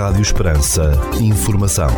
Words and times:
Rádio 0.00 0.22
Esperança. 0.22 0.92
Informação. 1.20 1.90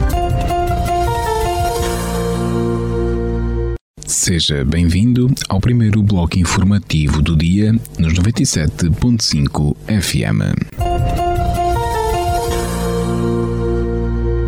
Seja 4.04 4.64
bem-vindo 4.64 5.32
ao 5.48 5.60
primeiro 5.60 6.02
bloco 6.02 6.36
informativo 6.36 7.22
do 7.22 7.36
dia 7.36 7.72
nos 8.00 8.14
97.5 8.14 9.76
FM. 9.86 10.42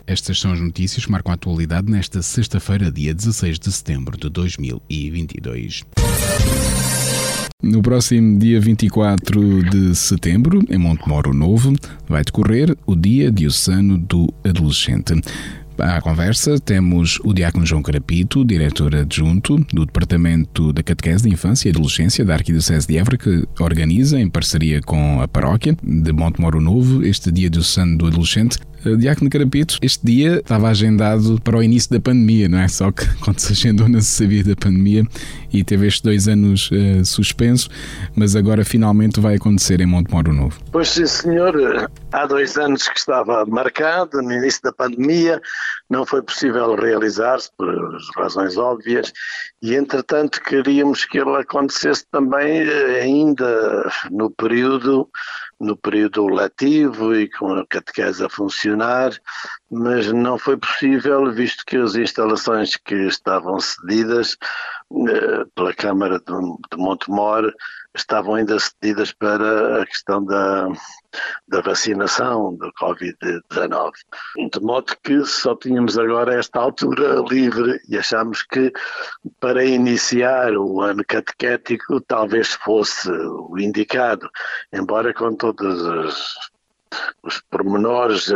Estas 0.05 0.41
são 0.41 0.51
as 0.51 0.59
notícias 0.59 1.05
que 1.05 1.13
marcam 1.13 1.31
a 1.31 1.35
atualidade 1.37 1.89
nesta 1.89 2.23
sexta-feira, 2.23 2.91
dia 2.91 3.15
16 3.15 3.61
de 3.61 3.71
setembro 3.71 4.19
de 4.19 4.29
2022. 4.31 5.85
No 7.65 7.81
próximo 7.81 8.39
dia 8.39 8.61
24 8.61 9.63
de 9.71 9.95
setembro, 9.95 10.61
em 10.69 10.77
Montemoro 10.77 11.33
Novo, 11.33 11.73
vai 12.07 12.23
decorrer 12.23 12.77
o 12.85 12.95
Dia 12.95 13.33
Diocesano 13.33 13.97
do 13.97 14.31
Adolescente. 14.45 15.15
À 15.79 15.99
conversa 16.03 16.61
temos 16.61 17.19
o 17.25 17.33
Diácono 17.33 17.65
João 17.65 17.83
Carapito, 17.83 18.45
diretor 18.45 18.95
adjunto 18.95 19.57
do 19.73 19.87
Departamento 19.87 20.75
da 20.75 20.83
Catequese 20.83 21.25
de 21.25 21.31
Infância 21.31 21.69
e 21.69 21.73
Adolescência 21.73 22.23
da 22.23 22.35
Arquidiocese 22.35 22.87
de 22.87 22.99
Évora, 22.99 23.17
que 23.17 23.49
organiza, 23.59 24.21
em 24.21 24.29
parceria 24.29 24.83
com 24.83 25.23
a 25.23 25.27
paróquia 25.27 25.75
de 25.83 26.13
Montemoro 26.13 26.61
Novo, 26.61 27.03
este 27.03 27.33
Dia 27.33 27.49
Diocesano 27.49 27.97
do 27.97 28.07
Adolescente. 28.09 28.59
Eh, 28.85 28.97
Diácono 28.97 29.31
Carapito, 29.31 29.79
este 29.81 30.05
dia 30.05 30.39
estava 30.39 30.69
agendado 30.69 31.41
para 31.41 31.57
o 31.57 31.63
início 31.63 31.91
da 31.91 32.01
pandemia, 32.01 32.49
não 32.49 32.59
é? 32.59 32.69
Só 32.69 32.93
que 32.93 33.07
quando 33.25 33.39
se 33.39 33.53
agendou 33.53 33.89
não 33.89 34.01
se 34.01 34.23
sabia 34.23 34.45
da 34.45 34.55
pandemia 34.55 35.05
e 35.53 35.65
teve 35.65 35.87
estes 35.87 36.03
dois 36.03 36.29
anos 36.29 36.71
uh, 36.71 37.05
suspenso, 37.05 37.69
mas 38.15 38.37
agora 38.37 38.65
finalmente 38.65 39.21
vai 39.21 39.37
acontecer 39.37 39.81
em 39.81 39.87
Montemoro 39.87 40.33
Novo. 40.33 40.59
Pois 40.71 40.89
sim, 40.89 41.07
senhor. 41.07 41.55
Há 42.13 42.27
dois 42.27 42.57
anos 42.57 42.89
que 42.89 42.99
estava 42.99 43.47
marcado, 43.47 44.21
no 44.21 44.33
início 44.33 44.61
da 44.63 44.73
pandemia, 44.73 45.41
não 45.89 46.05
foi 46.05 46.23
possível 46.23 46.75
realizar-se 46.75 47.51
por 47.57 47.69
razões 48.17 48.57
óbvias 48.57 49.13
e, 49.63 49.75
entretanto, 49.75 50.41
queríamos 50.43 51.05
que 51.05 51.19
ele 51.19 51.37
acontecesse 51.37 52.05
também 52.11 52.63
eh, 52.63 53.01
ainda 53.03 53.91
no 54.11 54.31
período 54.31 55.09
no 55.65 55.77
período 55.77 56.27
letivo 56.29 57.15
e 57.15 57.29
com 57.29 57.55
a 57.55 57.67
catequese 57.67 58.25
a 58.25 58.29
funcionar, 58.29 59.13
mas 59.71 60.13
não 60.13 60.39
foi 60.39 60.57
possível, 60.57 61.33
visto 61.33 61.65
que 61.67 61.77
as 61.77 61.95
instalações 61.95 62.77
que 62.77 62.95
estavam 63.07 63.59
cedidas 63.59 64.37
pela 65.55 65.75
Câmara 65.75 66.19
de, 66.19 66.35
de 66.71 66.77
Montemor 66.77 67.53
estavam 67.95 68.35
ainda 68.35 68.59
cedidas 68.59 69.13
para 69.13 69.83
a 69.83 69.87
questão 69.87 70.25
da, 70.25 70.69
da 71.49 71.61
vacinação 71.61 72.55
do 72.57 72.73
Covid-19. 72.75 73.93
De 74.53 74.61
modo 74.61 74.97
que 75.03 75.25
só 75.25 75.55
tínhamos 75.57 75.99
agora 75.99 76.39
esta 76.39 76.61
altura 76.61 77.23
livre 77.29 77.81
e 77.89 77.97
achamos 77.97 78.43
que 78.43 78.73
para 79.41 79.65
iniciar 79.65 80.57
o 80.57 80.81
ano 80.81 81.05
catequético 81.07 82.01
talvez 82.01 82.55
fosse 82.55 83.11
o 83.11 83.59
indicado, 83.59 84.29
embora 84.73 85.15
com 85.15 85.35
todos 85.35 85.83
os, 87.23 87.41
pormenores 87.51 88.33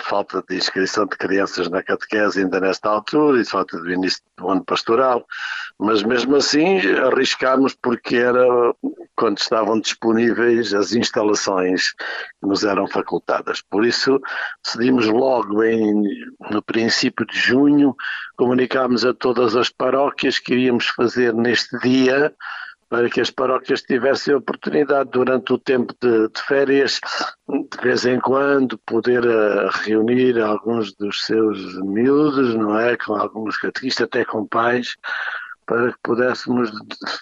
falta 0.00 0.42
de 0.48 0.56
inscrição 0.56 1.06
de 1.06 1.16
crianças 1.16 1.68
na 1.68 1.82
catequese 1.82 2.40
ainda 2.40 2.60
nesta 2.60 2.88
altura 2.88 3.40
e 3.40 3.44
falta 3.44 3.78
do 3.78 3.90
início 3.90 4.20
do 4.36 4.48
ano 4.48 4.64
pastoral, 4.64 5.26
mas 5.78 6.02
mesmo 6.02 6.36
assim 6.36 6.78
arriscámos 6.98 7.74
porque 7.74 8.16
era 8.16 8.44
quando 9.16 9.38
estavam 9.38 9.80
disponíveis 9.80 10.72
as 10.72 10.92
instalações 10.92 11.92
que 11.92 12.46
nos 12.46 12.64
eram 12.64 12.86
facultadas. 12.86 13.60
Por 13.60 13.84
isso 13.84 14.20
decidimos 14.64 15.06
logo 15.06 15.62
em, 15.64 16.02
no 16.50 16.62
princípio 16.62 17.26
de 17.26 17.38
junho, 17.38 17.94
comunicámos 18.36 19.04
a 19.04 19.12
todas 19.12 19.56
as 19.56 19.70
paróquias 19.70 20.38
que 20.38 20.52
iríamos 20.52 20.86
fazer 20.86 21.34
neste 21.34 21.78
dia 21.80 22.32
para 22.88 23.10
que 23.10 23.20
as 23.20 23.30
paróquias 23.30 23.82
tivessem 23.82 24.34
a 24.34 24.38
oportunidade 24.38 25.10
durante 25.10 25.52
o 25.52 25.58
tempo 25.58 25.94
de, 26.00 26.28
de 26.28 26.42
férias, 26.46 27.00
de 27.48 27.82
vez 27.82 28.06
em 28.06 28.18
quando, 28.18 28.78
poder 28.78 29.24
uh, 29.24 29.68
reunir 29.84 30.40
alguns 30.40 30.94
dos 30.94 31.24
seus 31.24 31.58
miúdos, 31.82 32.54
não 32.54 32.78
é? 32.78 32.96
Com 32.96 33.14
alguns 33.14 33.58
catequistas, 33.58 34.04
até 34.04 34.24
com 34.24 34.46
pais, 34.46 34.96
para 35.68 35.92
que 35.92 35.98
pudéssemos 36.02 36.70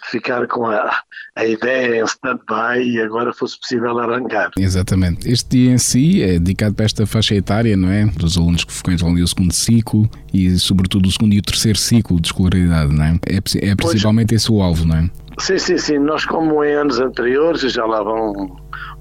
ficar 0.09 0.47
com 0.47 0.67
a, 0.67 1.03
a 1.35 1.45
ideia 1.45 2.01
em 2.01 2.05
stand-by 2.05 2.81
e 2.81 3.01
agora 3.03 3.33
fosse 3.33 3.59
possível 3.59 3.99
arrancar. 3.99 4.53
Exatamente. 4.57 5.29
Este 5.29 5.59
dia 5.59 5.73
em 5.73 5.79
si 5.79 6.23
é 6.23 6.39
dedicado 6.39 6.77
para 6.77 6.85
esta 6.85 7.05
faixa 7.07 7.35
etária, 7.35 7.77
não 7.77 7.91
é? 7.91 8.07
Dos 8.07 8.39
alunos 8.39 8.63
que 8.63 8.73
frequentam 8.73 9.09
ali 9.09 9.21
o 9.21 9.27
segundo 9.27 9.53
ciclo 9.53 10.09
e, 10.33 10.57
sobretudo, 10.61 11.09
o 11.09 11.13
segundo 11.13 11.35
e 11.35 11.41
o 11.41 11.43
terceiro 11.43 11.77
ciclo 11.77 12.21
de 12.21 12.29
escolaridade, 12.29 12.95
não 12.95 13.05
é? 13.05 13.19
É, 13.27 13.69
é 13.69 13.75
principalmente 13.75 14.29
pois. 14.29 14.43
esse 14.43 14.53
o 14.53 14.63
alvo, 14.63 14.87
não 14.87 14.97
é? 14.97 15.11
Sim, 15.39 15.59
sim, 15.59 15.79
sim. 15.79 15.99
Nós, 15.99 16.25
como 16.25 16.65
em 16.65 16.75
anos 16.75 16.99
anteriores, 16.99 17.61
já 17.61 17.85
lá 17.85 18.03
vão 18.03 18.33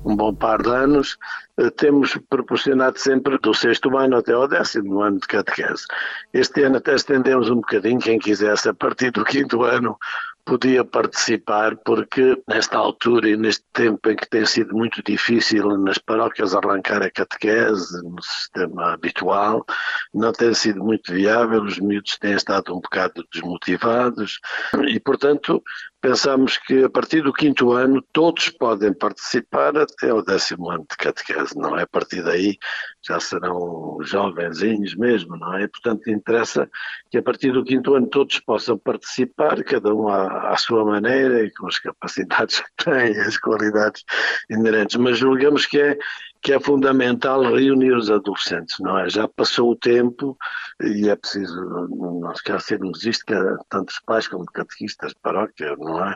um 0.04 0.16
bom 0.16 0.34
par 0.36 0.62
de 0.62 0.70
anos, 0.70 1.18
eh, 1.58 1.70
temos 1.72 2.18
proporcionado 2.30 3.00
sempre 3.00 3.38
do 3.40 3.54
sexto 3.54 3.98
ano 3.98 4.18
até 4.18 4.34
ao 4.34 4.48
décimo 4.48 5.02
ano 5.02 5.20
de 5.20 5.28
catequese. 5.28 5.86
Este 6.34 6.64
ano 6.64 6.78
até 6.78 6.94
estendemos 6.94 7.50
um 7.50 7.56
bocadinho, 7.56 8.00
quem 8.00 8.20
quisesse, 8.20 8.70
a 8.70 8.74
partir 8.74 9.12
do 9.12 9.24
quinto 9.24 9.64
ano 9.64 9.98
podia 10.46 10.86
participar, 10.86 11.76
porque 11.78 12.40
nesta 12.48 12.78
altura 12.78 13.28
e 13.30 13.36
neste 13.36 13.66
tempo 13.74 14.08
em 14.12 14.16
que 14.16 14.30
tem 14.30 14.46
sido 14.46 14.76
muito 14.76 15.02
difícil 15.04 15.76
nas 15.80 15.98
paróquias 15.98 16.54
arrancar 16.54 17.02
a 17.02 17.10
catequese 17.10 18.00
no 18.04 18.22
sistema 18.22 18.94
habitual, 18.94 19.66
não 20.14 20.32
tem 20.32 20.54
sido 20.54 20.84
muito 20.84 21.12
viável, 21.12 21.64
os 21.64 21.80
miúdos 21.80 22.20
têm 22.20 22.34
estado 22.34 22.76
um 22.76 22.80
bocado 22.80 23.26
desmotivados 23.34 24.40
e, 24.88 25.00
portanto, 25.00 25.64
pensamos 26.06 26.60
que 26.60 26.84
a 26.84 26.90
partir 26.90 27.24
do 27.24 27.34
quinto 27.34 27.72
ano 27.72 28.00
todos 28.14 28.50
podem 28.50 28.94
participar 28.94 29.76
até 29.76 30.14
o 30.14 30.22
décimo 30.22 30.70
ano 30.70 30.86
de 30.88 30.96
catequese, 30.98 31.58
não 31.58 31.76
é? 31.80 31.82
A 31.82 31.88
partir 31.88 32.24
daí 32.24 32.60
já 33.02 33.20
serão 33.20 33.98
jovenzinhos 34.02 34.96
mesmo, 34.96 35.36
não 35.36 35.58
é? 35.58 35.68
Portanto, 35.68 36.08
interessa 36.12 36.70
que 37.10 37.18
a 37.18 37.24
partir 37.24 37.52
do 37.54 37.64
quinto 37.64 37.96
ano 37.96 38.06
todos 38.06 38.40
possam 38.40 38.78
participar, 38.78 39.64
cada 39.64 39.96
um 39.96 40.08
à, 40.08 40.52
à 40.52 40.58
sua 40.58 40.86
maneira 40.86 41.44
e 41.44 41.52
com 41.52 41.66
as 41.66 41.80
capacidades 41.80 42.60
que 42.60 42.86
têm, 42.86 43.20
as 43.22 43.40
qualidades 43.40 44.04
inerentes, 44.48 44.98
mas 44.98 45.18
julgamos 45.18 45.66
que 45.66 45.80
é 45.80 45.98
que 46.42 46.54
é 46.54 46.60
fundamental 46.60 47.42
reunir 47.42 47.96
os 47.96 48.12
adolescentes, 48.12 48.76
não 48.80 49.00
é? 49.00 49.10
Já 49.10 49.28
passou 49.28 49.72
o 49.72 49.76
tempo 49.76 50.38
e 50.82 51.10
é 51.10 51.16
preciso 51.16 51.56
não 51.90 52.32
esquecermos 52.32 53.04
isto, 53.06 53.26
que 53.26 53.34
tantos 53.70 54.00
pais 54.06 54.28
como 54.28 54.46
catequistas, 54.46 55.14
paróquia, 55.22 55.76
não 55.78 56.06
é? 56.06 56.16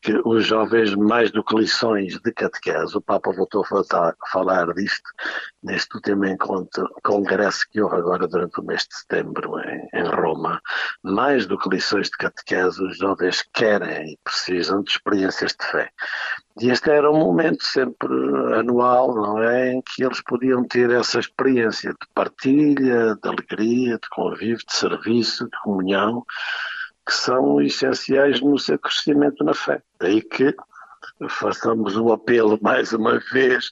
Que 0.00 0.20
os 0.24 0.46
jovens, 0.46 0.94
mais 0.94 1.30
do 1.30 1.42
que 1.42 1.56
lições 1.56 2.18
de 2.20 2.32
catequese, 2.32 2.96
o 2.96 3.00
Papa 3.00 3.32
voltou 3.32 3.64
a 3.64 4.14
falar 4.30 4.72
disto 4.74 5.08
neste 5.62 5.94
último 5.94 6.26
encontro, 6.26 6.88
congresso 7.02 7.66
que 7.70 7.80
houve 7.80 7.96
agora 7.96 8.26
durante 8.26 8.60
o 8.60 8.64
mês 8.64 8.82
de 8.82 8.96
setembro 8.96 9.58
em, 9.60 9.88
em 9.94 10.04
Roma, 10.08 10.60
mais 11.02 11.46
do 11.46 11.56
que 11.56 11.68
lições 11.68 12.08
de 12.08 12.16
catequese, 12.18 12.82
os 12.82 12.98
jovens 12.98 13.44
querem 13.54 14.12
e 14.12 14.18
precisam 14.24 14.82
de 14.82 14.90
experiências 14.90 15.52
de 15.58 15.66
fé. 15.66 15.90
E 16.60 16.68
este 16.68 16.90
era 16.90 17.10
um 17.10 17.18
momento 17.18 17.64
sempre 17.64 18.12
anual, 18.54 19.14
não 19.14 19.42
é? 19.42 19.72
Em 19.72 19.80
que 19.82 20.04
eles 20.04 20.20
podiam 20.22 20.62
ter 20.64 20.90
essa 20.90 21.18
experiência 21.18 21.90
de 21.90 22.06
partilha, 22.14 23.16
de 23.16 23.28
alegria, 23.28 23.98
de 23.98 24.08
convívio, 24.10 24.58
de 24.58 24.74
serviço, 24.74 25.44
de 25.46 25.58
comunhão, 25.62 26.24
que 27.06 27.14
são 27.14 27.60
essenciais 27.60 28.40
no 28.40 28.58
seu 28.58 28.78
crescimento 28.78 29.42
na 29.42 29.54
fé. 29.54 29.82
Daí 29.98 30.20
que 30.20 30.54
façamos 31.28 31.96
o 31.96 32.12
apelo 32.12 32.58
mais 32.60 32.92
uma 32.92 33.18
vez 33.32 33.70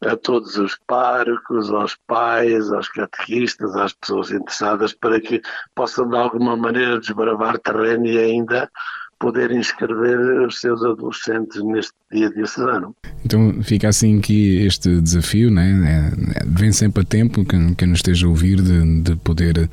a 0.00 0.16
todos 0.16 0.56
os 0.56 0.76
párocos, 0.86 1.70
aos 1.70 1.94
pais, 2.06 2.72
aos 2.72 2.88
catequistas, 2.88 3.76
às 3.76 3.92
pessoas 3.92 4.30
interessadas, 4.30 4.92
para 4.92 5.20
que 5.20 5.40
possam 5.74 6.08
de 6.08 6.16
alguma 6.16 6.56
maneira 6.56 6.98
desbravar 6.98 7.58
terreno 7.58 8.06
e 8.06 8.18
ainda 8.18 8.70
poder 9.18 9.52
inscrever 9.52 10.18
os 10.46 10.60
seus 10.60 10.84
adolescentes 10.84 11.62
neste 11.62 11.94
dia 12.12 12.30
diocesano. 12.30 12.94
Então 13.24 13.62
fica 13.62 13.88
assim 13.88 14.20
que 14.20 14.64
este 14.66 15.00
desafio, 15.00 15.50
né? 15.50 16.10
É, 16.36 16.44
vem 16.46 16.72
sempre 16.72 17.02
a 17.02 17.04
tempo, 17.04 17.44
quem, 17.44 17.74
quem 17.74 17.88
nos 17.88 17.98
esteja 17.98 18.26
a 18.26 18.30
ouvir, 18.30 18.60
de, 18.60 19.00
de 19.02 19.16
poder, 19.16 19.68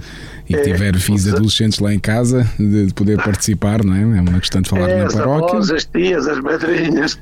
e 0.48 0.54
que 0.54 0.60
é, 0.60 0.64
tiver 0.64 0.96
filhos 0.98 1.28
adolescentes 1.28 1.80
lá 1.80 1.94
em 1.94 2.00
casa, 2.00 2.46
de, 2.60 2.94
poder 2.94 3.18
participar, 3.18 3.84
não 3.84 3.94
é? 3.94 4.02
É 4.02 4.22
uma 4.22 4.40
questão 4.40 4.62
de 4.62 4.70
falar 4.70 4.90
é, 4.90 5.04
na 5.04 5.12
paróquia. 5.12 5.50
Avós, 5.50 5.72
as 5.72 5.86
tias, 5.86 6.28
as 6.28 6.40
madrinhas, 6.40 7.20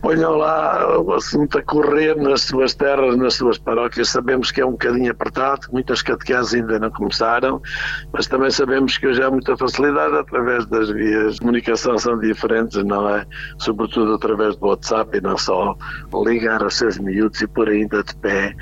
ponham 0.00 0.36
lá 0.36 1.00
o 1.00 1.12
assunto 1.14 1.58
a 1.58 1.62
correr 1.62 2.14
nas 2.16 2.42
suas 2.42 2.74
terras, 2.74 3.16
nas 3.16 3.34
suas 3.34 3.58
paróquias. 3.58 4.08
Sabemos 4.08 4.50
que 4.50 4.60
é 4.60 4.66
um 4.66 4.72
bocadinho 4.72 5.10
apertado, 5.10 5.68
muitas 5.72 6.02
catequeses 6.02 6.54
ainda 6.54 6.78
não 6.78 6.90
começaram, 6.90 7.60
mas 8.12 8.26
também 8.26 8.50
sabemos 8.50 8.98
que 8.98 9.06
hoje 9.06 9.22
há 9.22 9.30
muita 9.30 9.56
facilidade 9.56 10.14
através 10.16 10.66
das 10.66 10.90
vias 10.90 11.40
comunicação 11.46 11.96
são 11.98 12.18
diferentes, 12.18 12.82
não 12.84 13.08
é? 13.08 13.24
Sobretudo 13.58 14.14
através 14.14 14.45
através 14.46 14.56
do 14.56 14.66
WhatsApp 14.66 15.18
e 15.18 15.20
não 15.20 15.36
só 15.36 15.76
ligar 16.24 16.62
aos 16.62 16.76
seus 16.76 16.98
miúdos 16.98 17.40
e 17.40 17.46
pôr 17.46 17.68
ainda 17.68 18.02
de 18.02 18.14
pé 18.16 18.54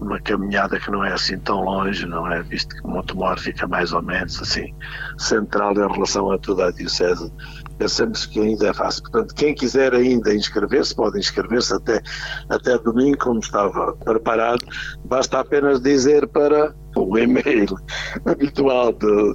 uma 0.00 0.20
caminhada 0.20 0.78
que 0.78 0.90
não 0.90 1.04
é 1.04 1.12
assim 1.12 1.38
tão 1.38 1.62
longe, 1.62 2.06
não 2.06 2.30
é? 2.30 2.42
Visto 2.42 2.74
que 2.74 2.86
Montemor 2.86 3.38
fica 3.38 3.66
mais 3.66 3.92
ou 3.92 4.02
menos 4.02 4.40
assim 4.40 4.74
central 5.18 5.74
em 5.74 5.92
relação 5.92 6.30
a 6.30 6.38
toda 6.38 6.66
a 6.66 6.70
Diocese. 6.72 7.32
Pensamos 7.78 8.26
que 8.26 8.40
ainda 8.40 8.68
é 8.68 8.74
fácil. 8.74 9.02
Portanto, 9.02 9.34
quem 9.34 9.54
quiser 9.54 9.94
ainda 9.94 10.34
inscrever-se, 10.34 10.94
pode 10.94 11.18
inscrever-se 11.18 11.74
até, 11.74 12.02
até 12.48 12.78
domingo, 12.78 13.18
como 13.18 13.38
estava 13.38 13.92
preparado. 13.92 14.64
Basta 15.04 15.40
apenas 15.40 15.80
dizer 15.80 16.26
para 16.28 16.74
o 17.08 17.18
e-mail 17.18 17.76
habitual 18.24 18.92
de, 18.92 19.34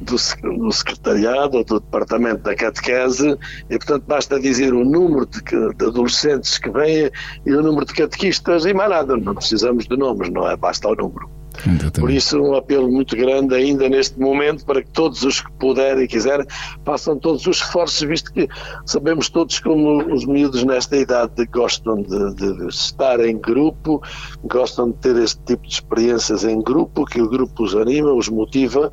do, 0.00 0.16
do 0.58 0.72
secretariado 0.72 1.58
ou 1.58 1.64
do 1.64 1.80
departamento 1.80 2.42
da 2.42 2.54
catequese 2.54 3.36
e, 3.68 3.78
portanto, 3.78 4.04
basta 4.06 4.40
dizer 4.40 4.72
o 4.74 4.84
número 4.84 5.26
de, 5.26 5.40
de 5.42 5.84
adolescentes 5.86 6.58
que 6.58 6.70
vêm 6.70 7.10
e 7.44 7.52
o 7.52 7.62
número 7.62 7.86
de 7.86 7.94
catequistas 7.94 8.64
e 8.64 8.74
mais 8.74 8.90
nada. 8.90 9.16
Não 9.16 9.34
precisamos 9.34 9.86
de 9.86 9.96
nomes, 9.96 10.30
não 10.30 10.48
é? 10.48 10.56
Basta 10.56 10.88
o 10.88 10.94
número. 10.94 11.37
Exatamente. 11.66 12.00
Por 12.00 12.10
isso, 12.10 12.40
um 12.40 12.54
apelo 12.54 12.90
muito 12.90 13.16
grande 13.16 13.54
ainda 13.54 13.88
neste 13.88 14.18
momento 14.18 14.64
para 14.64 14.82
que 14.82 14.90
todos 14.90 15.22
os 15.22 15.40
que 15.40 15.50
puderem 15.52 16.04
e 16.04 16.08
quiserem 16.08 16.46
façam 16.84 17.18
todos 17.18 17.46
os 17.46 17.56
esforços, 17.58 18.00
visto 18.06 18.32
que 18.32 18.48
sabemos 18.86 19.28
todos 19.28 19.58
como 19.60 20.12
os 20.12 20.24
miúdos 20.24 20.64
nesta 20.64 20.96
idade 20.96 21.46
gostam 21.46 22.02
de, 22.02 22.34
de 22.34 22.68
estar 22.68 23.20
em 23.20 23.36
grupo, 23.36 24.02
gostam 24.44 24.90
de 24.90 24.98
ter 24.98 25.16
este 25.16 25.40
tipo 25.44 25.66
de 25.66 25.74
experiências 25.74 26.44
em 26.44 26.60
grupo, 26.62 27.04
que 27.04 27.20
o 27.20 27.28
grupo 27.28 27.64
os 27.64 27.74
anima, 27.74 28.12
os 28.12 28.28
motiva 28.28 28.92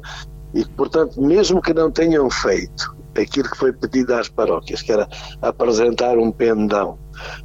e, 0.54 0.66
portanto, 0.66 1.22
mesmo 1.22 1.62
que 1.62 1.74
não 1.74 1.92
tenham 1.92 2.30
feito 2.30 2.96
aquilo 3.22 3.50
que 3.50 3.58
foi 3.58 3.72
pedido 3.72 4.14
às 4.14 4.28
paróquias, 4.28 4.82
que 4.82 4.92
era 4.92 5.08
apresentar 5.42 6.18
um 6.18 6.32
pendão, 6.32 6.98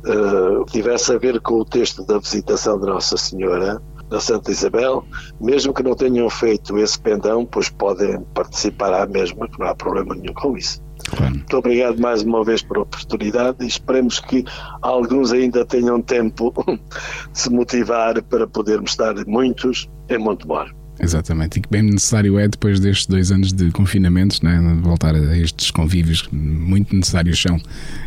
uh, 0.05 0.65
tivesse 0.67 1.13
a 1.13 1.19
ver 1.19 1.41
com 1.41 1.55
o 1.55 1.65
texto 1.65 2.05
da 2.05 2.19
visitação 2.19 2.79
de 2.79 2.87
Nossa 2.87 3.17
Senhora, 3.17 3.81
da 4.11 4.21
Santa 4.21 4.51
Isabel, 4.51 5.05
mesmo 5.41 5.73
que 5.73 5.83
não 5.83 5.95
tenham 5.95 6.29
feito 6.29 6.77
esse 6.79 6.99
pendão, 6.99 7.47
pois 7.47 7.69
podem 7.69 8.21
participar 8.35 8.93
à 8.93 9.07
mesma, 9.07 9.49
que 9.49 9.59
não 9.59 9.69
há 9.69 9.75
problema 9.75 10.15
nenhum 10.15 10.35
com 10.35 10.57
isso. 10.57 10.83
Claro. 11.09 11.35
Muito 11.35 11.57
obrigado 11.57 11.99
mais 11.99 12.23
uma 12.23 12.45
vez 12.45 12.63
pela 12.63 12.83
oportunidade 12.83 13.65
e 13.65 13.67
esperemos 13.67 14.21
que 14.21 14.45
alguns 14.83 15.33
ainda 15.33 15.65
tenham 15.65 16.03
tempo 16.03 16.53
de 16.67 17.39
se 17.39 17.51
motivar 17.51 18.23
para 18.25 18.47
podermos 18.47 18.91
estar 18.91 19.15
muitos 19.27 19.89
em 20.09 20.19
Montemor. 20.19 20.71
Exatamente, 21.03 21.59
e 21.59 21.63
que 21.63 21.69
bem 21.69 21.83
necessário 21.83 22.39
é 22.39 22.47
depois 22.47 22.79
destes 22.79 23.07
dois 23.07 23.33
anos 23.33 23.53
de 23.53 23.71
confinamentos, 23.71 24.43
né, 24.43 24.61
voltar 24.83 25.15
a 25.15 25.37
estes 25.39 25.71
convívios 25.71 26.29
muito 26.31 26.95
necessários 26.95 27.41
são 27.41 27.57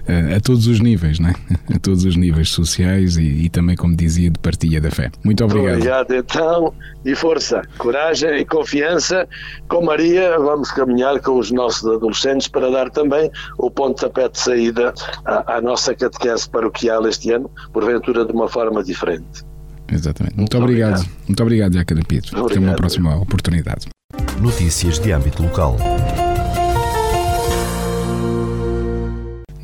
a, 0.07 0.35
a 0.35 0.39
todos 0.39 0.67
os 0.67 0.79
níveis, 0.79 1.19
né, 1.19 1.33
a 1.73 1.79
todos 1.79 2.05
os 2.05 2.15
níveis 2.15 2.49
sociais 2.49 3.17
e, 3.17 3.45
e, 3.45 3.49
também, 3.49 3.75
como 3.75 3.95
dizia, 3.95 4.29
de 4.29 4.37
partilha 4.37 4.79
da 4.79 4.91
fé. 4.91 5.11
Muito 5.23 5.43
obrigado. 5.43 5.77
Obrigado 5.77 6.13
então, 6.13 6.73
e 7.03 7.15
força, 7.15 7.63
coragem 7.79 8.37
e 8.37 8.45
confiança. 8.45 9.27
Com 9.67 9.83
Maria, 9.85 10.37
vamos 10.37 10.71
caminhar 10.71 11.19
com 11.19 11.39
os 11.39 11.51
nossos 11.51 11.89
adolescentes 11.89 12.47
para 12.47 12.69
dar 12.69 12.91
também 12.91 13.31
o 13.57 13.71
pontapé 13.71 14.29
de 14.29 14.39
saída 14.39 14.93
à, 15.25 15.57
à 15.57 15.61
nossa 15.61 15.95
catequese 15.95 16.47
paroquial 16.47 17.07
este 17.07 17.31
ano, 17.31 17.49
porventura 17.71 18.23
de 18.23 18.31
uma 18.31 18.47
forma 18.47 18.83
diferente. 18.83 19.43
Exatamente. 19.91 20.35
Muito, 20.37 20.55
Muito 20.55 20.63
obrigado. 20.63 20.95
obrigado. 20.95 21.17
Muito 21.27 21.43
obrigado, 21.43 21.73
Jaca 21.73 21.95
Pedro. 22.07 22.45
Até 22.45 22.59
uma 22.59 22.73
próxima 22.73 23.15
oportunidade. 23.15 23.87
Notícias 24.41 24.99
de 24.99 25.11
âmbito 25.11 25.43
local. 25.43 25.77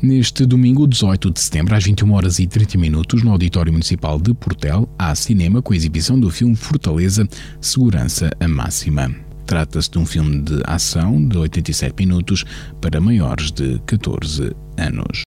Neste 0.02 0.46
domingo, 0.46 0.86
18 0.86 1.30
de 1.30 1.40
setembro, 1.40 1.74
às 1.74 1.84
21 1.84 2.12
horas 2.12 2.38
e 2.38 2.46
30 2.46 2.78
minutos, 2.78 3.22
no 3.22 3.32
Auditório 3.32 3.70
Municipal 3.70 4.18
de 4.18 4.32
Portel, 4.32 4.88
há 4.98 5.14
cinema 5.14 5.60
com 5.60 5.74
a 5.74 5.76
exibição 5.76 6.18
do 6.18 6.30
filme 6.30 6.56
Fortaleza 6.56 7.28
Segurança 7.60 8.30
a 8.40 8.48
Máxima. 8.48 9.14
Trata-se 9.44 9.90
de 9.90 9.98
um 9.98 10.06
filme 10.06 10.40
de 10.40 10.62
ação 10.64 11.22
de 11.26 11.36
87 11.36 11.94
minutos 11.98 12.44
para 12.80 12.98
maiores 12.98 13.50
de 13.50 13.78
14 13.80 14.52
anos. 14.78 15.22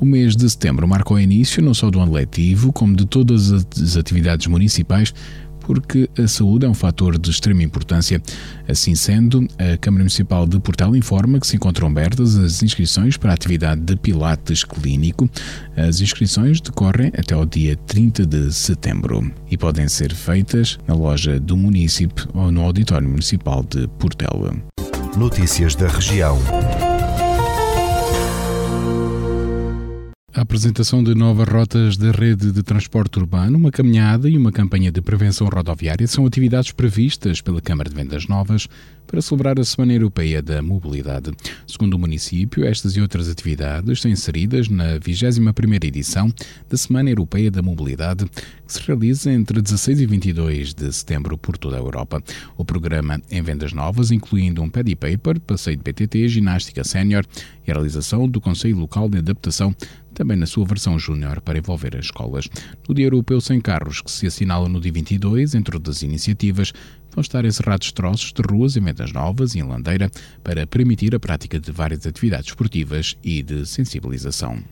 O 0.00 0.04
mês 0.04 0.36
de 0.36 0.48
setembro 0.48 0.86
marca 0.86 1.14
o 1.14 1.18
início 1.18 1.62
não 1.62 1.72
só 1.72 1.90
do 1.90 2.00
ano 2.00 2.12
letivo, 2.12 2.72
como 2.72 2.96
de 2.96 3.06
todas 3.06 3.52
as 3.52 3.96
atividades 3.96 4.46
municipais, 4.46 5.14
porque 5.60 6.08
a 6.18 6.28
saúde 6.28 6.66
é 6.66 6.68
um 6.68 6.74
fator 6.74 7.18
de 7.18 7.30
extrema 7.30 7.62
importância. 7.62 8.22
Assim 8.68 8.94
sendo, 8.94 9.46
a 9.58 9.76
Câmara 9.78 10.02
Municipal 10.02 10.46
de 10.46 10.58
Portal 10.60 10.94
informa 10.94 11.40
que 11.40 11.46
se 11.46 11.56
encontram 11.56 11.88
abertas 11.88 12.36
as 12.36 12.62
inscrições 12.62 13.16
para 13.16 13.30
a 13.30 13.34
atividade 13.34 13.80
de 13.80 13.96
Pilates 13.96 14.62
Clínico. 14.62 15.28
As 15.76 16.00
inscrições 16.00 16.60
decorrem 16.60 17.10
até 17.16 17.34
ao 17.34 17.46
dia 17.46 17.76
30 17.86 18.26
de 18.26 18.52
setembro 18.52 19.30
e 19.50 19.56
podem 19.56 19.88
ser 19.88 20.14
feitas 20.14 20.78
na 20.86 20.94
loja 20.94 21.40
do 21.40 21.56
município 21.56 22.28
ou 22.34 22.50
no 22.50 22.62
Auditório 22.62 23.08
Municipal 23.08 23.64
de 23.64 23.88
Portela. 23.98 24.54
Notícias 25.16 25.74
da 25.74 25.88
região. 25.88 26.38
A 30.36 30.40
apresentação 30.40 31.00
de 31.04 31.14
novas 31.14 31.46
rotas 31.46 31.96
da 31.96 32.10
rede 32.10 32.50
de 32.50 32.60
transporte 32.60 33.20
urbano, 33.20 33.56
uma 33.56 33.70
caminhada 33.70 34.28
e 34.28 34.36
uma 34.36 34.50
campanha 34.50 34.90
de 34.90 35.00
prevenção 35.00 35.46
rodoviária 35.46 36.08
são 36.08 36.26
atividades 36.26 36.72
previstas 36.72 37.40
pela 37.40 37.60
Câmara 37.60 37.88
de 37.88 37.94
Vendas 37.94 38.26
Novas 38.26 38.66
para 39.06 39.22
celebrar 39.22 39.60
a 39.60 39.64
Semana 39.64 39.92
Europeia 39.92 40.42
da 40.42 40.60
Mobilidade. 40.60 41.30
Segundo 41.68 41.94
o 41.94 41.98
município, 42.00 42.66
estas 42.66 42.96
e 42.96 43.00
outras 43.00 43.28
atividades 43.28 43.92
estão 43.92 44.10
inseridas 44.10 44.68
na 44.68 44.98
21ª 44.98 45.84
edição 45.84 46.32
da 46.68 46.76
Semana 46.76 47.10
Europeia 47.10 47.48
da 47.48 47.62
Mobilidade, 47.62 48.24
que 48.26 48.72
se 48.72 48.80
realiza 48.80 49.30
entre 49.30 49.62
16 49.62 50.00
e 50.00 50.06
22 50.06 50.74
de 50.74 50.92
setembro 50.92 51.38
por 51.38 51.56
toda 51.56 51.76
a 51.76 51.78
Europa. 51.78 52.20
O 52.56 52.64
programa 52.64 53.20
em 53.30 53.40
vendas 53.40 53.72
novas, 53.72 54.10
incluindo 54.10 54.60
um 54.62 54.68
paddy 54.68 54.96
paper, 54.96 55.38
passeio 55.38 55.76
de 55.76 55.82
BTT, 55.84 56.26
ginástica 56.26 56.82
sénior 56.82 57.24
e 57.64 57.70
a 57.70 57.74
realização 57.74 58.28
do 58.28 58.40
Conselho 58.40 58.78
Local 58.78 59.08
de 59.08 59.18
Adaptação 59.18 59.72
também 60.14 60.36
na 60.36 60.46
sua 60.46 60.64
versão 60.64 60.98
júnior 60.98 61.40
para 61.40 61.58
envolver 61.58 61.96
as 61.96 62.06
escolas. 62.06 62.48
No 62.88 62.94
Dia 62.94 63.06
Europeu 63.06 63.40
Sem 63.40 63.60
Carros, 63.60 64.00
que 64.00 64.10
se 64.10 64.26
assinala 64.26 64.68
no 64.68 64.80
dia 64.80 64.92
22, 64.92 65.54
entre 65.54 65.76
outras 65.76 66.02
iniciativas, 66.02 66.72
vão 67.14 67.20
estar 67.20 67.44
encerrados 67.44 67.92
troços 67.92 68.32
de 68.32 68.42
ruas 68.42 68.76
em 68.76 68.80
Vendas 68.80 69.12
Novas 69.12 69.54
e 69.54 69.58
em 69.58 69.62
Landeira 69.62 70.10
para 70.42 70.66
permitir 70.66 71.14
a 71.14 71.20
prática 71.20 71.60
de 71.60 71.70
várias 71.70 72.06
atividades 72.06 72.48
esportivas 72.48 73.16
e 73.22 73.42
de 73.42 73.66
sensibilização. 73.66 74.62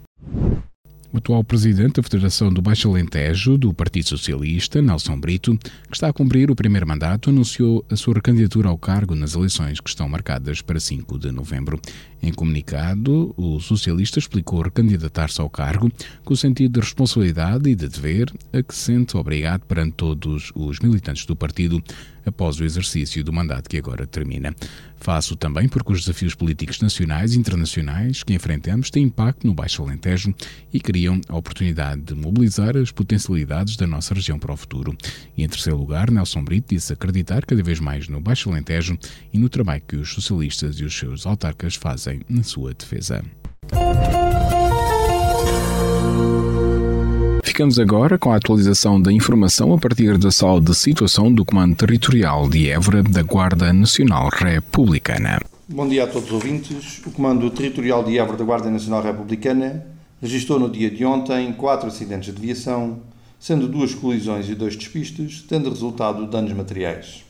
O 1.13 1.19
atual 1.19 1.45
presidente 1.45 1.97
da 1.97 2.03
Federação 2.03 2.51
do 2.51 2.63
Baixo 2.63 2.89
Alentejo, 2.89 3.59
do 3.59 3.75
Partido 3.75 4.09
Socialista, 4.09 4.81
Nelson 4.81 5.21
Brito, 5.21 5.59
que 5.59 5.95
está 5.95 6.09
a 6.09 6.13
cumprir 6.13 6.51
o 6.51 6.57
primeiro 6.57 6.89
mandato, 6.89 7.29
anunciou 7.29 7.85
a 7.91 7.97
sua 7.97 8.15
candidatura 8.15 8.71
ao 8.71 8.79
cargo 8.79 9.15
nas 9.15 9.35
eleições 9.35 9.79
que 9.79 9.91
estão 9.91 10.09
marcadas 10.09 10.63
para 10.63 10.81
5 10.81 11.19
de 11.19 11.31
novembro. 11.31 11.79
Em 12.23 12.33
comunicado, 12.33 13.35
o 13.37 13.61
socialista 13.61 14.19
explicou 14.19 14.63
recandidatar-se 14.63 15.39
ao 15.39 15.51
cargo 15.51 15.93
com 16.25 16.33
o 16.33 16.37
sentido 16.37 16.73
de 16.73 16.81
responsabilidade 16.81 17.69
e 17.69 17.75
de 17.75 17.89
dever 17.89 18.33
a 18.51 18.63
que 18.63 18.75
se 18.75 18.85
sente 18.85 19.15
obrigado 19.15 19.67
perante 19.67 19.93
todos 19.97 20.51
os 20.55 20.81
militantes 20.81 21.27
do 21.27 21.37
partido 21.37 21.83
após 22.25 22.59
o 22.61 22.65
exercício 22.65 23.23
do 23.23 23.33
mandato 23.33 23.69
que 23.69 23.79
agora 23.79 24.07
termina. 24.07 24.55
Faço 24.97 25.35
também 25.35 25.69
porque 25.69 25.93
os 25.93 26.01
desafios 26.01 26.35
políticos 26.35 26.81
nacionais 26.81 27.35
e 27.35 27.39
internacionais 27.39 28.23
que 28.23 28.35
enfrentamos 28.35 28.91
têm 28.91 29.05
impacto 29.05 29.47
no 29.47 29.55
Baixo 29.55 29.83
Alentejo 29.83 30.33
e 30.73 30.81
criam 30.81 31.21
a 31.29 31.37
oportunidade 31.37 32.03
de 32.03 32.15
mobilizar 32.15 32.77
as 32.77 32.93
potencialidades 32.93 33.77
da 33.77 33.87
nossa 33.87 34.15
região 34.15 34.39
para 34.39 34.53
o 34.53 34.57
futuro. 34.57 34.97
E 35.37 35.43
em 35.43 35.49
terceiro 35.49 35.79
lugar, 35.79 36.11
Nelson 36.11 36.45
Brito 36.45 36.75
disse 36.75 36.93
acreditar 36.93 37.45
cada 37.45 37.63
vez 37.63 37.81
mais 37.81 38.09
no 38.09 38.21
Baixo 38.21 38.51
Alentejo 38.51 38.97
e 39.33 39.39
no 39.39 39.49
trabalho 39.49 39.83
que 39.87 39.97
os 39.97 40.13
socialistas 40.13 40.77
e 40.77 40.85
os 40.85 40.97
seus 40.97 41.27
autarcas 41.27 41.75
fazem 41.75 42.21
na 42.29 42.43
sua 42.43 42.73
defesa. 42.73 43.25
Ficamos 47.53 47.79
agora 47.79 48.19
com 48.19 48.33
a 48.33 48.37
atualização 48.37 48.99
da 48.99 49.13
informação 49.13 49.75
a 49.75 49.79
partir 49.79 50.17
da 50.17 50.31
sala 50.31 50.59
de 50.59 50.75
situação 50.75 51.31
do 51.31 51.45
Comando 51.45 51.77
Territorial 51.77 52.49
de 52.49 52.71
Évora 52.71 53.03
da 53.03 53.23
Guarda 53.23 53.71
Nacional 53.75 54.31
Republicana. 54.31 55.39
Bom 55.69 55.87
dia 55.87 56.05
a 56.05 56.07
todos 56.07 56.29
os 56.29 56.33
ouvintes. 56.33 57.03
O 57.05 57.11
Comando 57.11 57.51
Territorial 57.51 58.03
de 58.05 58.17
Évora 58.17 58.39
da 58.39 58.45
Guarda 58.45 58.71
Nacional 58.71 59.03
Republicana 59.03 59.87
registrou 60.23 60.59
no 60.59 60.71
dia 60.71 60.91
de 60.91 61.05
ontem 61.05 61.53
quatro 61.53 61.89
acidentes 61.89 62.35
de 62.35 62.41
viação, 62.41 63.01
sendo 63.39 63.69
duas 63.69 63.95
colisões 63.95 64.49
e 64.49 64.55
dois 64.55 64.75
despistes, 64.75 65.45
tendo 65.47 65.69
resultado 65.69 66.27
danos 66.27 66.55
materiais. 66.55 67.23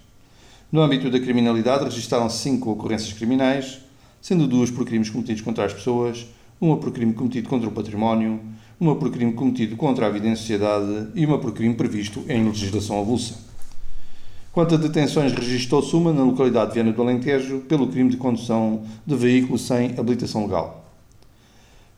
No 0.71 0.83
âmbito 0.83 1.11
da 1.11 1.19
criminalidade, 1.19 1.83
registaram-se 1.83 2.38
cinco 2.38 2.71
ocorrências 2.71 3.12
criminais, 3.12 3.81
sendo 4.21 4.47
duas 4.47 4.71
por 4.71 4.87
crimes 4.87 5.11
cometidos 5.11 5.43
contra 5.43 5.64
as 5.64 5.73
pessoas, 5.73 6.25
uma 6.61 6.76
por 6.76 6.93
crime 6.93 7.12
cometido 7.12 7.49
contra 7.49 7.69
o 7.69 7.73
património, 7.73 8.38
uma 8.83 8.97
por 8.97 9.12
crime 9.12 9.33
cometido 9.33 9.77
contra 9.77 10.09
a 10.09 10.11
vida 10.11 10.27
em 10.27 10.35
sociedade 10.35 11.07
e 11.15 11.25
uma 11.25 11.39
por 11.39 11.53
crime 11.53 11.73
previsto 11.73 12.25
em 12.29 12.45
legislação 12.45 12.99
avulsa. 12.99 13.37
Quanto 14.51 14.75
a 14.75 14.77
detenções, 14.77 15.33
registrou-se 15.33 15.95
uma 15.95 16.12
na 16.12 16.25
localidade 16.25 16.71
de 16.71 16.75
Viana 16.75 16.93
do 16.93 17.01
Alentejo 17.01 17.61
pelo 17.61 17.87
crime 17.87 18.11
de 18.11 18.17
condução 18.17 18.83
de 19.07 19.15
veículo 19.15 19.57
sem 19.57 19.97
habilitação 19.97 20.43
legal. 20.43 20.85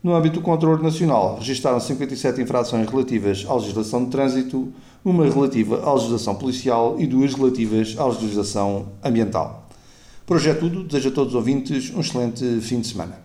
No 0.03 0.15
âmbito 0.15 0.41
do 0.41 0.43
controle 0.43 0.83
nacional, 0.83 1.39
registaram 1.39 1.81
57 1.81 2.43
infrações 2.43 2.87
relativas 2.87 3.47
à 3.49 3.55
legislação 3.55 4.05
de 4.05 4.11
trânsito, 4.11 4.69
uma 5.03 5.25
relativa 5.25 5.83
à 5.89 5.95
legislação 5.95 6.35
policial 6.35 6.97
e 6.99 7.07
duas 7.07 7.33
relativas 7.33 7.97
à 7.99 8.05
legislação 8.05 8.89
ambiental. 9.03 9.67
Hoje 10.29 10.51
é 10.51 10.55
tudo. 10.55 10.85
Desejo 10.85 11.09
a 11.09 11.13
todos 11.13 11.33
os 11.33 11.35
ouvintes 11.35 11.91
um 11.95 12.01
excelente 12.01 12.61
fim 12.61 12.81
de 12.81 12.89
semana. 12.89 13.25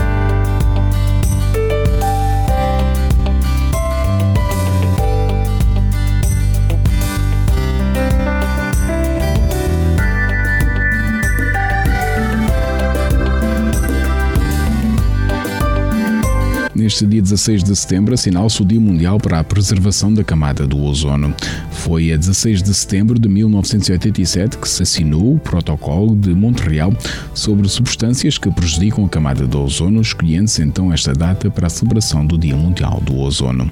Neste 16.91 17.07
dia 17.07 17.21
16 17.21 17.63
de 17.63 17.73
setembro 17.73 18.13
assinala-se 18.13 18.61
o 18.61 18.65
Dia 18.65 18.79
Mundial 18.79 19.17
para 19.17 19.39
a 19.39 19.43
Preservação 19.45 20.13
da 20.13 20.25
Camada 20.25 20.67
do 20.67 20.77
Ozono. 20.83 21.33
Foi 21.71 22.11
a 22.11 22.17
16 22.17 22.61
de 22.61 22.73
setembro 22.73 23.17
de 23.17 23.29
1987 23.29 24.57
que 24.57 24.67
se 24.67 24.83
assinou 24.83 25.35
o 25.35 25.39
Protocolo 25.39 26.13
de 26.13 26.33
Montreal 26.33 26.93
sobre 27.33 27.69
substâncias 27.69 28.37
que 28.37 28.51
prejudicam 28.51 29.05
a 29.05 29.09
camada 29.09 29.47
do 29.47 29.61
ozono, 29.61 30.01
escolhendo-se 30.01 30.61
então 30.61 30.91
esta 30.91 31.13
data 31.13 31.49
para 31.49 31.67
a 31.67 31.69
celebração 31.69 32.25
do 32.25 32.37
Dia 32.37 32.57
Mundial 32.57 33.01
do 33.01 33.17
Ozono. 33.17 33.71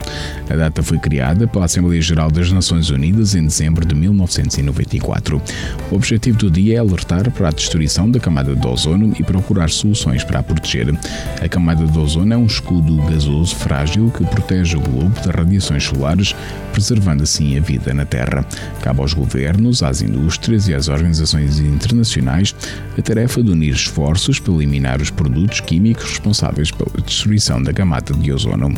A 0.50 0.56
data 0.56 0.82
foi 0.82 0.98
criada 0.98 1.46
pela 1.46 1.66
Assembleia 1.66 2.02
Geral 2.02 2.32
das 2.32 2.54
Nações 2.54 2.90
Unidas 2.90 3.36
em 3.36 3.44
dezembro 3.44 3.86
de 3.86 3.94
1994. 3.96 5.42
O 5.92 5.96
objetivo 5.96 6.38
do 6.38 6.50
dia 6.50 6.78
é 6.78 6.80
alertar 6.80 7.30
para 7.32 7.50
a 7.50 7.52
destruição 7.52 8.10
da 8.10 8.20
camada 8.20 8.56
do 8.56 8.70
ozono 8.70 9.14
e 9.20 9.24
procurar 9.24 9.70
soluções 9.70 10.24
para 10.24 10.40
a 10.40 10.44
proteger. 10.44 10.98
A 11.42 11.50
camada 11.50 11.86
do 11.86 12.02
ozono 12.02 12.34
é 12.34 12.38
um 12.38 12.46
escudo 12.46 13.09
gasoso 13.10 13.56
frágil 13.56 14.12
que 14.12 14.26
protege 14.26 14.78
o 14.78 14.82
globo 14.82 15.16
das 15.16 15.36
radiações 15.36 15.84
solares, 15.84 16.36
preservando 16.72 17.24
assim 17.24 17.58
a 17.58 17.62
vida 17.62 17.94
na 17.94 18.06
Terra. 18.06 18.46
Cabe 18.82 19.02
aos 19.02 19.14
governos, 19.14 19.84
às 19.84 20.02
indústrias 20.02 20.68
e 20.68 20.74
às 20.74 20.88
organizações 20.88 21.60
internacionais 21.60 22.56
a 22.98 23.02
tarefa 23.02 23.42
de 23.42 23.52
unir 23.52 23.74
esforços 23.74 24.40
para 24.40 24.54
eliminar 24.54 25.02
os 25.02 25.10
produtos 25.10 25.60
químicos 25.60 26.10
responsáveis 26.10 26.72
pela 26.72 27.02
destruição 27.06 27.62
da 27.62 27.74
camada 27.74 28.14
de 28.14 28.32
ozono. 28.32 28.74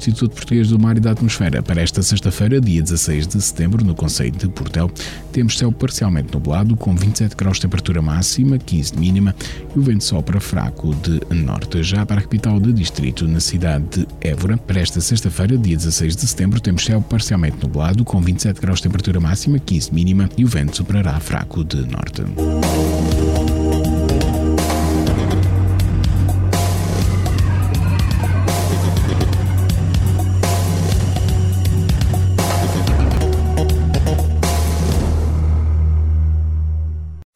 Instituto 0.00 0.34
Português 0.34 0.68
do 0.68 0.78
Mar 0.78 0.96
e 0.96 1.00
da 1.00 1.10
Atmosfera, 1.10 1.62
para 1.62 1.82
esta 1.82 2.00
sexta-feira, 2.00 2.58
dia 2.58 2.82
16 2.82 3.26
de 3.26 3.42
setembro, 3.42 3.84
no 3.84 3.94
Conselho 3.94 4.32
de 4.32 4.48
Portel, 4.48 4.90
temos 5.30 5.58
céu 5.58 5.70
parcialmente 5.70 6.32
nublado, 6.32 6.74
com 6.74 6.94
27 6.94 7.36
graus 7.36 7.58
de 7.58 7.62
temperatura 7.62 8.00
máxima, 8.00 8.56
15 8.56 8.92
de 8.92 8.98
mínima, 8.98 9.34
e 9.76 9.78
o 9.78 9.82
vento 9.82 10.02
sopra 10.02 10.40
fraco 10.40 10.94
de 10.94 11.20
norte. 11.34 11.82
Já 11.82 12.06
para 12.06 12.20
a 12.20 12.22
capital 12.22 12.58
do 12.58 12.72
distrito, 12.72 13.28
na 13.28 13.40
cidade 13.40 13.84
de 13.90 14.06
Évora, 14.22 14.56
para 14.56 14.80
esta 14.80 15.02
sexta-feira, 15.02 15.58
dia 15.58 15.76
16 15.76 16.16
de 16.16 16.26
setembro, 16.26 16.60
temos 16.60 16.82
céu 16.82 17.02
parcialmente 17.02 17.58
nublado, 17.62 18.02
com 18.02 18.22
27 18.22 18.58
graus 18.58 18.78
de 18.78 18.84
temperatura 18.84 19.20
máxima, 19.20 19.58
15 19.58 19.90
de 19.90 19.94
mínima, 19.94 20.30
e 20.34 20.44
o 20.46 20.48
vento 20.48 20.78
soprará 20.78 21.20
fraco 21.20 21.62
de 21.62 21.76
norte. 21.86 22.22